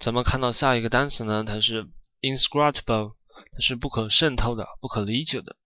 [0.00, 1.86] 咱们看到下一个单词呢，它是
[2.22, 3.16] inscrutable，
[3.52, 5.56] 它是不可渗透的、不可理解的。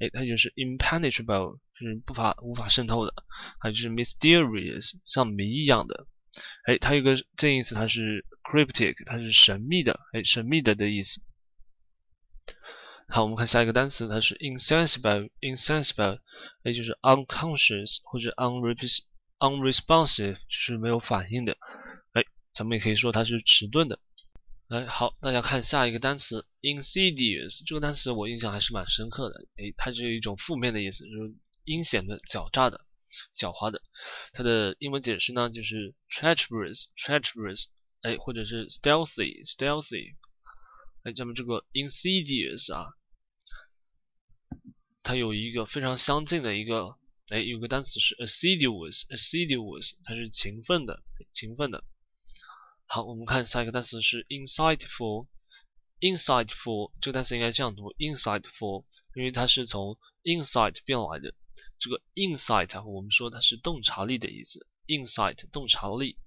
[0.00, 3.12] 哎，它就是 impenetrable，是不法无法渗透的。
[3.60, 6.06] 还有就是 mysterious，像谜一样的。
[6.64, 10.00] 哎，它有个近义词，它是 cryptic，它是神秘的。
[10.14, 11.20] 哎，神秘的的意思。
[13.08, 16.20] 好，我们看下一个单词，它是 insensible，insensible，
[16.62, 18.34] 也就是 unconscious 或者
[19.38, 21.58] unresponsive，是没有反应的。
[22.52, 23.98] 咱们也可以说它是迟钝的。
[24.68, 29.46] 来，好，大家看下一个单词 insidious，这个单词我印象还是蛮深刻的。
[29.56, 31.34] 哎，它是一种负面的意思，就是
[31.64, 32.84] 阴险的、狡诈的、
[33.34, 33.82] 狡猾的。
[34.32, 37.66] 它的英文解释呢，就是 treacherous，treacherous，
[38.02, 40.14] 哎，或者是 stealthy，stealthy。
[41.04, 42.94] 哎，咱们这个 insidious 啊。
[45.02, 46.96] 它有一个非常相近的一个，
[47.28, 51.82] 哎，有个单词是 assiduous，assiduous，它是勤奋的，勤奋的。
[52.94, 58.84] 好，我们看下一个单词是 insightful，insightful 这个单词应该这样读，insightful，
[59.14, 61.34] 因为它是从 insight 变来的。
[61.78, 66.18] 这个 insight 我们说它是洞察力的意思，insight 洞察力。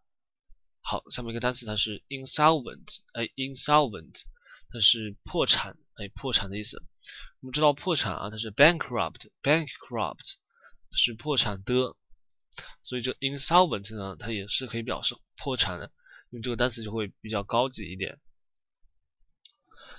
[0.81, 4.23] 好，下面一个单词它是 insolvent，哎，insolvent
[4.71, 6.83] 它是破产，哎，破产的意思。
[7.41, 10.33] 我们知道破产啊，它是 bankrupt，bankrupt
[10.91, 11.95] 是破产的，
[12.83, 15.91] 所以这 insolvent 呢，它也是可以表示破产的，
[16.31, 18.19] 用这个单词就会比较高级一点。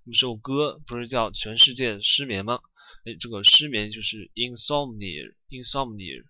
[0.04, 2.60] 我们首歌不是叫全世界失眠吗？
[3.06, 6.24] 哎，这个失眠就是 insomnia，insomnia。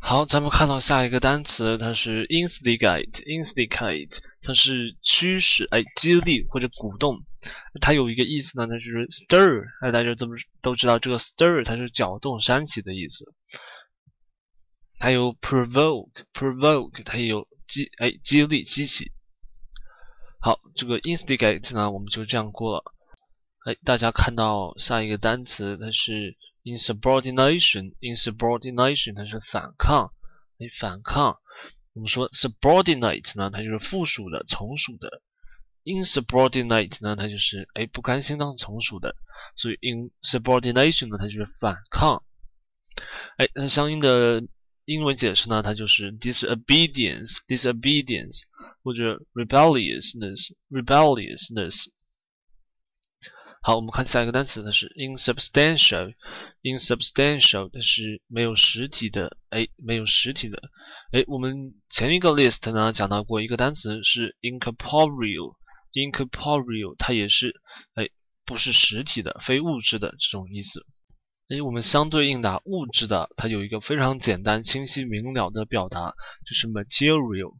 [0.00, 7.22] 好，咱们看到下一个单词，它是 instigate，instigate，它是驱使，哎，激励或者鼓动。
[7.80, 13.32] 它有一个意思呢，它就是 stir，哎，大家怎么都知道这个 stir，它是搅动、煽起的意思。
[14.98, 19.12] 还有 provoke，provoke 它也有激哎激励激起。
[20.40, 22.82] 好，这个 instigate 呢，我们就这样过了。
[23.64, 30.12] 哎，大家看到下一个单词，它是 insubordination，insubordination 它是反抗，
[30.58, 31.38] 哎反抗。
[31.92, 35.20] 我们说 subordinate 呢，它就是附属的、从属的。
[35.84, 39.14] insubordinate 呢，它就是哎不甘心当从属的。
[39.56, 42.24] 所以 insubordination 呢，它就是反抗。
[43.36, 44.42] 哎，那相应的。
[44.86, 48.42] 英文解释呢，它就是 disobedience，disobedience
[48.82, 51.86] 或者 rebelliousness，rebelliousness。
[53.62, 60.62] 好，我们看下一个单词，它是 insubstantial，insubstantial 它是没有实体的，哎，没有实体的。
[61.12, 67.60] 哎，我们前一个 list 呢讲到过一个单词是 incorporeal，incorporeal 它也是
[67.92, 68.08] 哎
[68.46, 70.86] 不是实体的、非物质的这种意思。
[71.50, 76.14] 哎，我们相对应的物质的，它有一个非常简单、清晰、明了的表达，
[76.46, 77.58] 就是 material。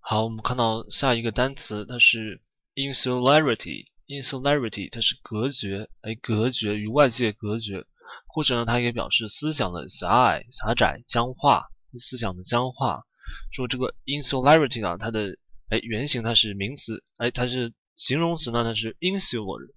[0.00, 2.42] 好，我们看到下一个单词，它是
[2.74, 3.93] insularity。
[4.06, 7.84] Insularity 它是隔绝，哎，隔绝与外界隔绝，
[8.26, 11.68] 或者呢，它也表示思想的狭隘、狭窄、僵化，
[11.98, 13.04] 思想的僵化。
[13.52, 15.36] 说这个 insularity 呢，它的
[15.70, 19.70] 哎原型它是名词，哎，它是形容词呢，它是 insular。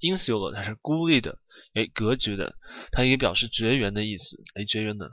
[0.00, 1.38] insular 它是孤立的。
[1.74, 2.54] 哎，隔绝的，
[2.92, 4.42] 它也表示绝缘的意思。
[4.54, 5.10] 哎，绝缘的。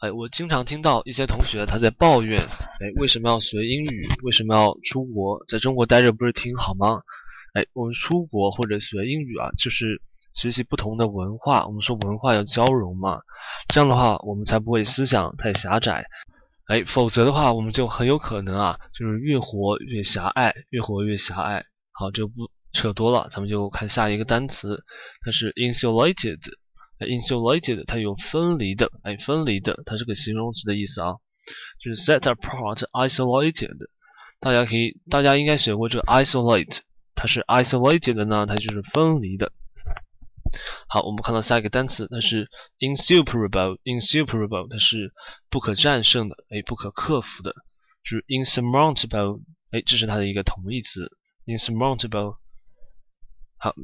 [0.00, 4.06] 哎，我经常听到一些同学他在抱怨，哎，为什么要学英语？
[4.22, 5.44] 为什么要出国？
[5.48, 7.02] 在中国待着不是挺好吗？
[7.54, 10.00] 哎，我们出国或者学英语啊，就是
[10.32, 11.66] 学习不同的文化。
[11.66, 13.20] 我们说文化要交融嘛，
[13.68, 16.04] 这样的话我们才不会思想太狭窄。
[16.66, 21.64] 哎，否则的话，我们就很有可能啊，就是越活越狭隘，越活越狭隘。
[21.92, 24.84] 好，就不扯多了，咱们就看下一个单词，
[25.24, 26.38] 它是 insulated。
[27.00, 31.14] insulated 它有分离的，哎，分离的，它是个形容词的意思啊，
[31.80, 33.88] 就是 set apart isolated。
[34.40, 36.80] 大家可以，大家应该学过这个 isolate，
[37.20, 39.50] 它是 isolated 的呢，它就是分离的。
[40.88, 42.48] 好，我们看到下一个单词，它是
[42.78, 45.12] insuperable，insuperable 它是
[45.50, 47.52] 不可战胜的，哎，不可克服的，
[48.04, 51.10] 就是 insurmountable，哎，这是它的一个同义词
[51.44, 52.36] ，insurmountable。
[53.56, 53.74] 好，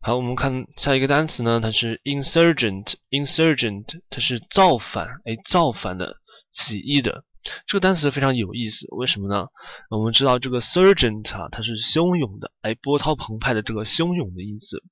[0.00, 6.16] 好，我们看下一个单词呢，它是 insurgent，insurgent 它是造反，哎，造反的，
[6.50, 7.24] 起义的。
[7.66, 9.46] 这个单词非常有意思，为什么呢？
[9.90, 14.82] 我们知道这个 surgent 啊，它是汹涌的，哎，波涛澎湃的这个汹涌的意思。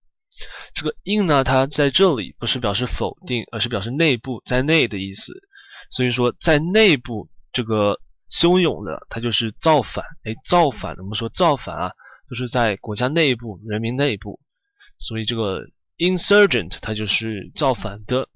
[0.74, 5.32] 这个 in 呢，它在这里不是表示否定，而是表示内部在内的意思。
[5.90, 10.04] 所以说，在内部这个汹涌的，它就是造反。
[10.24, 11.92] 哎，造反，我们说造反啊，
[12.28, 14.40] 都是在国家内部、人民内部。
[14.98, 15.60] 所以这个
[15.98, 18.28] insurgent 它就是造反的。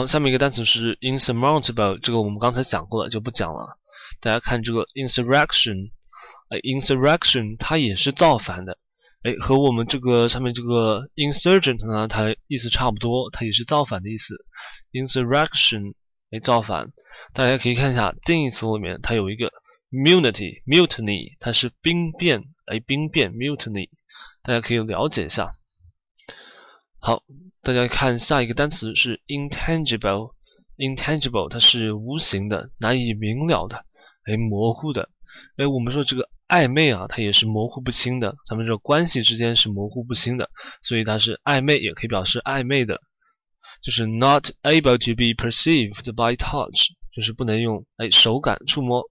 [0.00, 3.76] 好，下面一个单词是 insurmountable，这个我们刚才讲过了，就不讲了。
[4.22, 5.90] 大家看这个 insurrection，
[6.48, 8.78] 哎，insurrection 它也是造反的。
[9.24, 14.42] 哎，和我们这个上面这个 insurgent 呢，它意思差不多，它也是造反的意思。
[14.92, 15.92] insurrection，
[16.30, 16.90] 哎，造反。
[17.34, 19.52] 大家可以看一下定义词里面，它有一个
[19.90, 23.90] mutiny，mutiny，它是兵变，哎，兵变 mutiny，
[24.42, 25.50] 大家可以了解一下。
[27.00, 27.22] 好，
[27.62, 33.84] 大家看下一个单词是 intangible，intangible，它是无形的，难以明了的，
[34.24, 35.08] 哎，模糊的。
[35.56, 36.28] 哎，我们说这个。
[36.50, 38.34] 暧昧啊，它也是模糊不清的。
[38.44, 40.50] 咱们这关系之间是模糊不清的，
[40.82, 43.00] 所以它是暧昧，也可以表示暧昧的，
[43.80, 49.04] 就是 not able to be perceived by touch，就是不能用哎手感触摸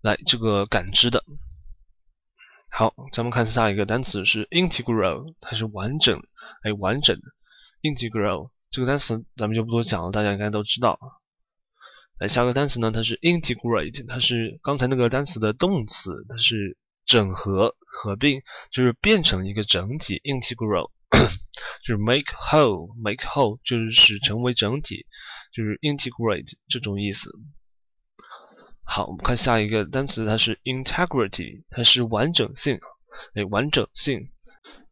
[0.00, 1.22] 来这个感知的。
[2.70, 6.18] 好，咱们看下一个单词是 integral，它是完整，
[6.62, 7.20] 哎完整
[7.82, 10.98] ，integral 这个单词咱们就不多讲了，大家应该都知道。
[12.18, 12.90] 来下个单词呢？
[12.90, 18.40] 它是 integrate，它是刚才那个单词的动词，它是整合、合并，
[18.70, 20.20] 就是变成一个整体。
[20.24, 20.90] integral
[21.84, 25.06] 就是 make whole，make whole 就是使成为整体，
[25.52, 27.30] 就是 integrate 这种意思。
[28.82, 32.80] 好，我们看下一个单词，它是 integrity，它是完整性。
[33.34, 34.30] 哎，完整性。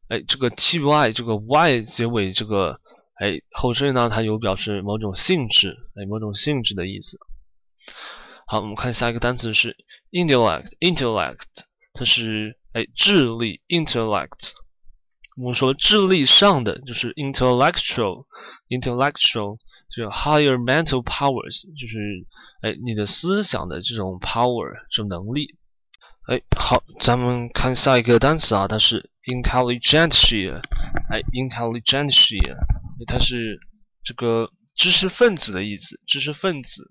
[0.08, 2.80] 哎，这个 ty 这个 y 结尾这个。
[3.20, 4.10] 哎，后缀呢？
[4.10, 7.16] 它有表示某种性质，哎，某种性质的意思。
[8.44, 9.76] 好，我们看下一个单词是
[10.10, 11.44] intellect，intellect，
[11.92, 14.54] 它是哎智力，intellect。
[15.36, 19.58] 我们说智力上的就是 intellectual，intellectual
[19.94, 22.26] 就 higher mental powers，就是
[22.62, 25.54] 哎你的思想的这种 power，这种能力。
[26.26, 30.58] 哎，好，咱们看下一个单词啊，它是 intelligentsia，
[31.10, 32.56] 哎，intelligentsia。
[33.06, 33.58] 它是
[34.02, 36.90] 这个知识分子的意思，知识分子。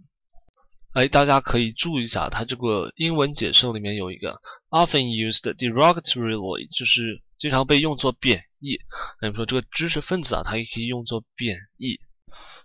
[0.93, 8.77] 哎，大家可以注意一下，它这个英文解释里面有一个 often used derogatorily，就是经常被用作贬义。
[9.19, 11.99] 那比如说这个知识分子啊，它也可以用作贬义。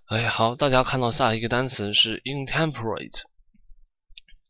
[0.09, 3.23] 哎，好，大家看到下一个单词是 intemperate。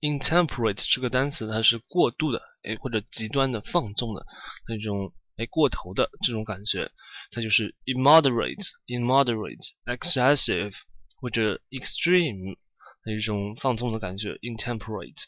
[0.00, 4.26] Intemperate 这个单词它是过度的，哎，或者极端的放纵的
[4.66, 5.12] 那种。
[5.38, 6.90] 哎，过头的这种感觉，
[7.30, 10.74] 它就是 immoderate、immoderate、excessive
[11.20, 12.56] 或者 extreme
[13.04, 15.26] 的一种放纵的感觉，intemperate。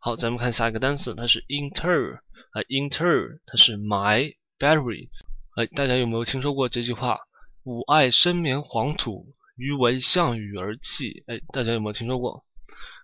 [0.00, 2.20] 好，咱们看下一个单词，它是 inter，
[2.52, 5.10] 啊，inter 它是埋 bury。
[5.56, 7.18] 哎，大家有没有听说过这句话？
[7.64, 11.22] 吾爱深眠黄土，余为项羽而泣。
[11.26, 12.46] 哎，大家有没有听说过？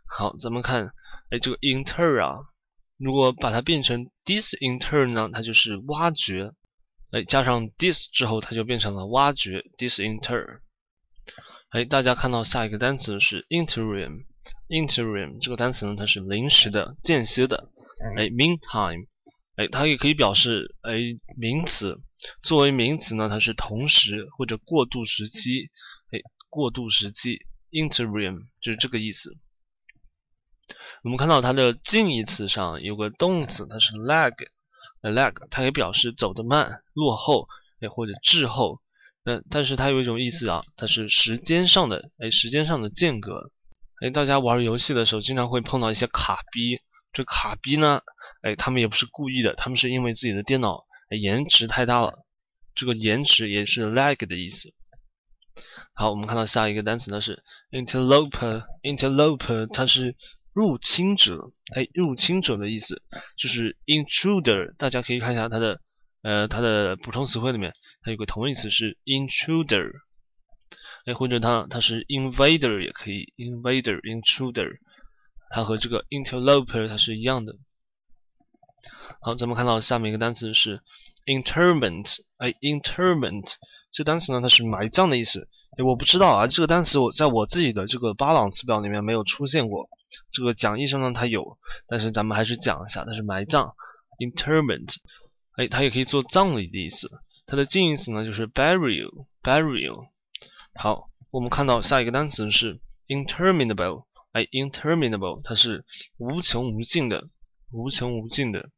[0.09, 0.93] 好，咱们看，
[1.31, 2.39] 哎，这个 inter 啊。
[2.97, 6.53] 如果把它变成 disinter 呢，它就是挖掘。
[7.11, 10.61] 哎，加上 dis 之后，它就变成了挖掘 disinter。
[11.71, 14.25] 哎，大家看到下一个单词是 interim。
[14.69, 17.71] interim 这个单词呢，它是临时的、间歇的。
[18.17, 19.07] 哎，meantime，
[19.57, 20.99] 哎，它也可以表示哎
[21.37, 22.01] 名词。
[22.43, 25.71] 作为名词呢，它是同时或者过渡时期。
[26.13, 29.37] 哎，过渡时期 interim 就是这个意思。
[31.03, 37.47] 我们看到它的近义词上有个动词，它是 lag，lag，它也表示走得慢、落后，
[37.81, 38.81] 哎或者滞后。
[39.23, 43.51] 那但是它有一种意思啊，它是时间上的，哎时间上的间隔。
[44.01, 46.81] 哎，大家玩游戏的时候经常会碰到一些卡逼，
[47.13, 48.03] 这卡逼呢，
[48.43, 52.25] 哎他们也不是故意的，他们是因为自己的电脑延迟太大了。
[52.75, 54.75] 这个延迟也是 lag 的意思。
[55.95, 60.15] 好，我们看到下一个单词呢是 interloper，interloper 它是
[60.57, 63.03] 入侵者，哎，入侵者的意思，
[63.37, 65.83] 就是 intruder，大家可以看一下它的
[66.23, 69.91] 呃它的补充词汇里面，它有个同义词是 intruder，
[71.05, 74.79] 哎，或者它它是 invader 也可以，invader，intruder，
[75.51, 77.55] 它和这个 interloper 它是一样的。
[79.21, 80.81] 好，咱们看到下面一个单词是
[81.27, 83.57] interment，哎，interment
[83.93, 85.51] 这单词呢它是埋葬的意思。
[85.77, 89.91] 哎，我不知道啊，这个单词我在我自己的这个巴朗词表里面没有出现过。
[90.33, 93.75] 这个讲义上呢它有，但是咱们还是讲一下，它是埋葬
[94.19, 94.95] ，interment。
[95.57, 97.11] 哎，它也可以做葬礼的意思。
[97.45, 100.09] 它的近义词呢就是 burial，burial。
[100.75, 105.85] 好，我们看到下一个单词是 interminable，哎，interminable 它是
[106.17, 107.29] 无穷无尽的，
[107.71, 108.71] 无穷无尽的。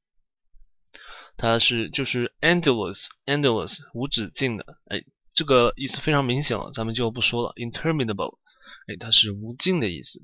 [1.37, 5.04] 它是就是 endless，endless 无止境的，哎。
[5.38, 7.53] 这个意思非常明显了，咱们就不说了。
[7.55, 8.38] interminable，
[8.88, 10.20] 哎，它是无尽的意思。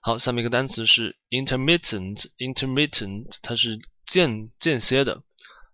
[0.00, 5.24] 好，下面一个单词是 intermittent，intermittent，它是间间歇的，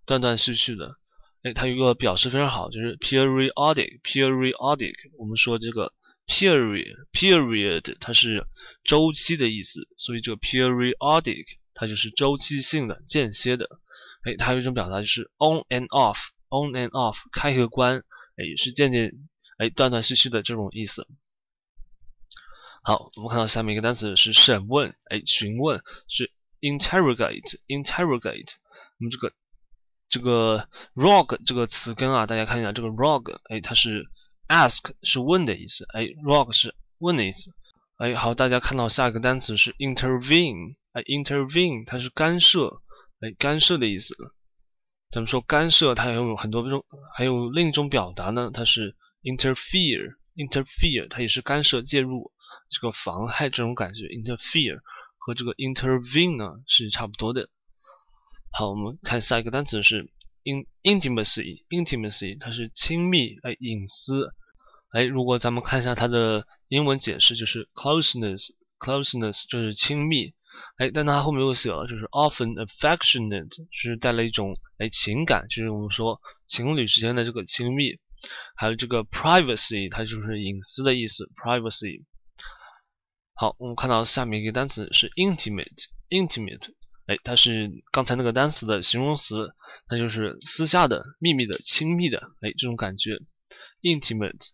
[0.07, 0.97] 断断续续的。
[1.43, 4.95] 哎，它有一个表示非常好，就是 periodic，periodic。
[5.19, 5.93] 我们说这个
[6.27, 8.47] period，period，它是
[8.83, 13.69] 周期的意思，所以这个 periodic 它就是周期性的、间歇的。
[14.23, 16.17] 哎，它有一种表达就是 on and off。
[16.51, 17.99] On and off 开和关，
[18.37, 19.13] 哎，也是渐渐
[19.59, 21.07] 哎断断续续的这种意思。
[22.83, 28.53] 好，我们看到下面一个单词是审问，哎，询问是 interrogate，interrogate。
[28.99, 29.33] 我们这个
[30.09, 34.05] 这个 rog 这个词根啊，大家看一下这个 rog，哎，它是
[34.49, 37.55] ask 是问的意思，哎，rog 是问的意思。
[37.99, 42.81] 哎，好，大家看到下一个单词是 intervene，哎，intervene 它是干涉，
[43.21, 44.17] 哎，干涉的意思。
[45.11, 46.85] 咱们说干涉，它有很多种，
[47.17, 52.31] 还有另一种表达呢，它是 interfere，interfere，它也是干涉、介入，
[52.69, 54.03] 这个妨害这种感觉。
[54.05, 54.81] interfere
[55.19, 57.49] 和这个 intervene 呢是差不多的。
[58.53, 60.13] 好，我们看下一个单词是
[60.45, 64.33] in intimacy，intimacy 它是亲密，哎，隐私。
[64.93, 70.35] 哎，如果咱们看一下它的英文解释，就是 closeness，closeness 就是亲密。
[70.77, 77.99] 哎，但它后面又写了，就是 often affectionate，就是带了一种哎情感，就是我们说情侣之间的这个亲密。
[78.55, 82.05] 还有这个 privacy，它就是隐私的意思，privacy。
[83.33, 86.69] 好，我们看到下面一个单词是 intimate，intimate，
[87.07, 89.55] 哎，它是刚才那个单词的形容词，
[89.89, 93.19] 它就是私下的、秘密的、亲密的，哎，这种感觉
[93.81, 94.51] ，intimate。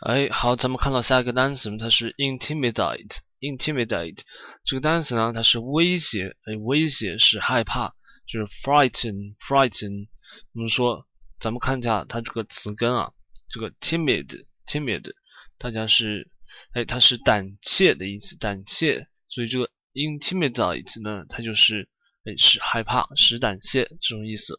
[0.00, 3.18] 哎，好，咱们看到下一个单词，它是 intimidate。
[3.40, 4.20] intimidate
[4.64, 7.94] 这个单词呢，它是威胁，哎，威胁是害怕，
[8.26, 10.08] 就是 frighten，frighten。
[10.54, 11.06] 我们说，
[11.38, 13.12] 咱们看一下它这个词根啊，
[13.50, 15.12] 这个 timid，timid，
[15.58, 16.30] 大家是，
[16.72, 19.06] 哎，它是胆怯的意思，胆怯。
[19.26, 21.90] 所以这个 intimidate 呢，它就是，
[22.24, 24.58] 哎，是害怕，使胆怯这种意思。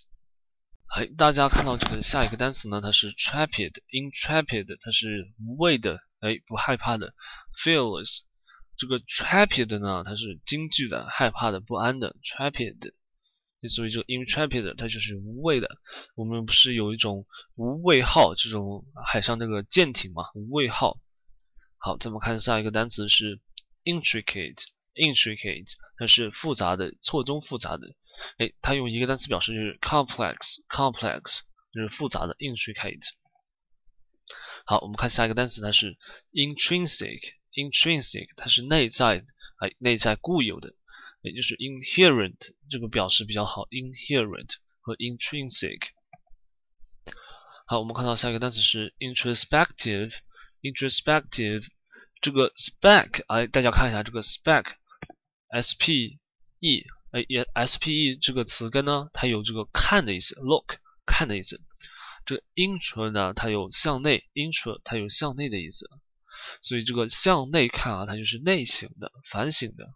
[0.93, 3.71] 哎，大家看到这个下一个单词呢，它是 trapid。
[3.89, 7.15] Intrepid，它是无畏的，哎，不害怕的。
[7.63, 8.23] fearless，
[8.75, 12.17] 这个 trapid 呢，它是惊惧的、害怕的、不安的。
[12.21, 12.91] Trapid
[13.69, 15.79] 所以这个 intrepid 它就是无畏的。
[16.15, 20.23] 我们不是有一种无畏号这种海上那个舰艇嘛？
[20.35, 20.99] 无畏号。
[21.77, 23.39] 好，咱们看下一个单词是
[23.83, 24.63] intricate。
[24.93, 27.95] intricate，它是复杂的、错综复杂的。
[28.39, 31.41] 哎，它用一个单词表示就是 complex，complex
[31.71, 33.07] 就是复杂的 intricate。
[34.65, 35.99] 好，我们看下一个单词，它是
[36.31, 39.23] intrinsic，intrinsic 它是内在，
[39.59, 40.73] 哎，内在固有的，
[41.27, 42.37] 也就是 inherent
[42.69, 45.89] 这个表示比较好，inherent 和 intrinsic。
[47.65, 51.67] 好，我们看到下一个单词是 introspective，introspective
[52.21, 54.75] 这个 spec，哎，大家看一下这个 spec。
[55.49, 56.19] S P
[56.59, 61.61] E，哎，也 S P E 这个词根呢，它有这个看的意思，look 看的意思。
[62.25, 65.89] 这个 intro 呢，它有向内，intro 它有向内的意思。
[66.61, 69.87] 所以这个向内看啊，它就是内省的、反省的。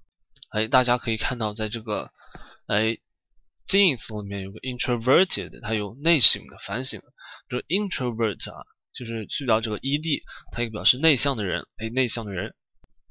[0.52, 2.12] 哎，大家可以看到，在这个
[2.68, 2.98] 哎
[3.68, 7.08] 近义词里面有个 introverted，它有内省的、反省的。
[7.48, 11.66] 这 introvert 啊，就是去掉这个 ed，它也表示内向的人。
[11.78, 12.54] 哎，内向的人。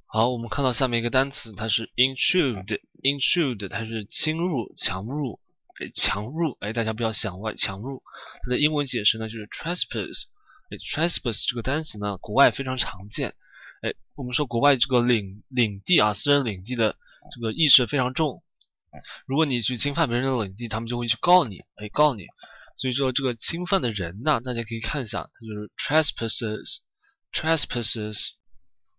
[0.05, 5.41] 好，我们看到下面一个单词，它是 intrude，intrude，它是侵入、强入，
[5.81, 8.03] 哎，强入，哎，大家不要想歪，强入。
[8.43, 10.25] 它的英文解释呢就是 trespass，
[10.69, 13.35] 哎，trespass 这个单词呢，国外非常常见，
[13.81, 16.97] 哎，我们说国外这个领领地啊，私人领地的
[17.33, 18.43] 这个意识非常重，
[19.27, 22.27] 如果你去侵犯别人的领地，他们就会去告你，哎，告你。
[22.77, 28.31] 所以说这个侵犯的人呢，大家可以看一下，它就是 trespassers，trespassers。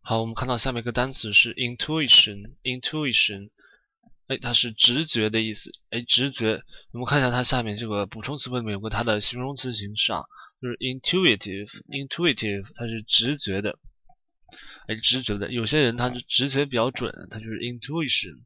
[0.02, 3.50] 好，我们看到下面一个单词是 intuition，intuition，
[4.28, 6.62] 哎，它是直觉的意思，哎，直觉。
[6.92, 10.24] 我们看一下它下面这个补充词汇里面有个它的形容词形式啊，
[10.62, 13.80] 就是 intuitive，intuitive，它是直觉的，
[14.88, 15.52] 哎，直觉的。
[15.52, 18.44] 有些人他就直觉比较准，他就是 intuition。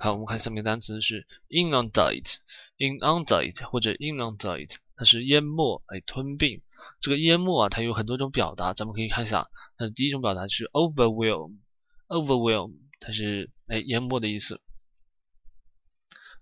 [0.00, 6.62] 好，我们看下面单词是 inundate，inundate 或者 inundate，它是淹没，哎，吞并。
[7.00, 9.50] 这个淹没啊，它有很多种表达，咱们可以看一下。
[9.76, 14.60] 它的第一种表达是 overwhelm，overwhelm，它是哎淹没的意思。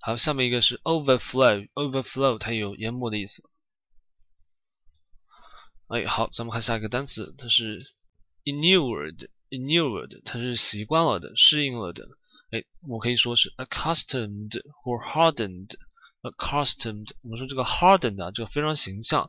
[0.01, 3.49] 好，下面一个是 overflow，overflow，它有淹没的意思。
[5.89, 7.95] 哎，好，咱们看下一个单词，它是
[8.47, 12.09] inured，inured，它是习惯了的，适应了的。
[12.53, 17.11] 哎，我可以说是 accustomed 或 hardened，accustomed。
[17.23, 19.29] 我们说这个 hardened 啊，这个非常形象。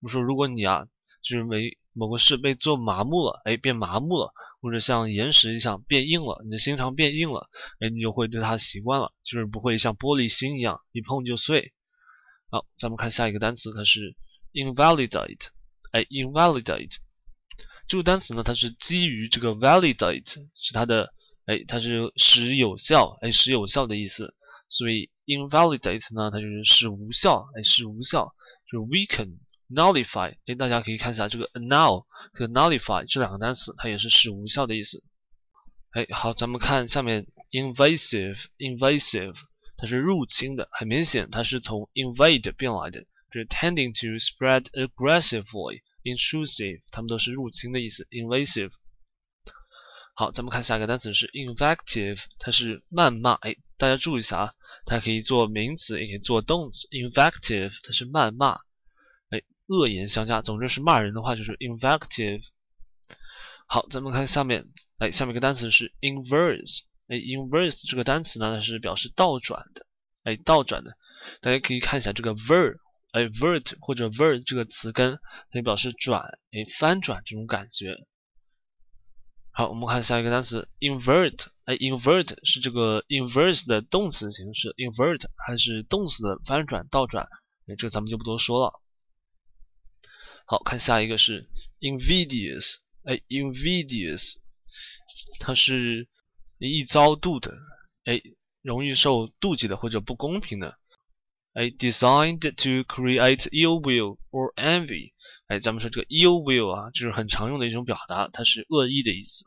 [0.00, 0.86] 我们说，如果你啊，
[1.22, 7.50] 就是没某个事被做麻木了，哎，变麻木了，或者像岩石一样变硬了，你的心肠变硬了，
[7.80, 11.74] 哎，你就会对它习惯了，就是不会像玻璃心一样一碰就碎。
[12.50, 14.16] 好，咱们看下一个单词，它是
[14.54, 15.48] invalidate，
[15.92, 16.96] 哎，invalidate
[17.86, 21.12] 这个单词呢，它是基于这个 validate 是它的。
[21.46, 24.34] 哎，它是使有效，哎，使有效的意思，
[24.70, 28.32] 所以 invalidate 呢，它就是使无效，哎，使无效，
[28.72, 29.36] 就是 weaken、
[29.68, 35.04] nullify，哎，大家可以看一下这个 annul 和 nullify 这两个单词，它也是使无效的意思。
[35.90, 39.36] 哎，好，咱们看下面 invasive，invasive，
[39.76, 48.70] 它是入侵的，很明显它是从 invade 变来的，就是 tending to spread aggressively Intrusive，它们都是入侵的意思，invasive。
[50.14, 53.32] 好，咱们看下一个单词是 invective，它是谩骂。
[53.32, 54.54] 哎，大家注意一下啊，
[54.86, 56.86] 它可以做名词，也可以做动词。
[56.88, 58.60] invective 它是谩骂，
[59.30, 60.40] 哎，恶言相加。
[60.42, 62.44] 总之是骂人的话就是 invective。
[63.66, 66.82] 好，咱们看下面，哎，下面一个单词是 inverse。
[67.08, 69.86] 哎，inverse 这个单词呢，它是表示倒转的，
[70.22, 70.96] 哎，倒转的。
[71.40, 72.76] 大家可以看一下这个 ver，
[73.14, 75.20] 哎，vert 或者 vert 这个词根，
[75.52, 77.94] 它表示转，哎，翻转这种感觉。
[79.52, 81.46] 好，我们看下一个单词 invert。
[81.62, 87.28] 哎，invert 是这个 inverse 的动词形式，invert 还是动词的翻转、倒转。
[87.68, 88.82] 哎，这个咱们就不多说了。
[90.44, 91.48] 好看下一个是
[91.78, 92.78] invidious。
[93.04, 94.38] 哎，invidious
[95.38, 96.08] 它是
[96.58, 97.56] 易遭妒的，
[98.06, 98.20] 哎，
[98.60, 100.76] 容易受妒忌的或者不公平的。
[101.54, 105.12] 哎，designed to create ill will or envy。
[105.46, 109.46] 哎，咱们说这个 ill will 啊，就是很常用的一种表达，它是恶意的意思。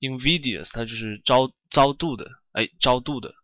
[0.00, 3.34] invidious 它就是招遭妒的，哎，招妒的。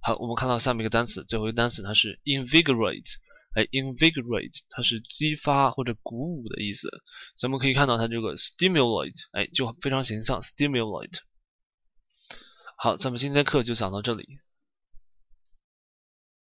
[0.00, 3.14] 好，我们看到下面一个单词，最后一个单词它是 invigorate，
[3.56, 6.88] 哎，invigorate 它是激发或者鼓舞的意思。
[7.36, 11.18] 咱们可以看到它这个 stimulate，哎，就非常形象，stimulate。
[12.76, 14.38] 好，咱们今天课就讲到这里。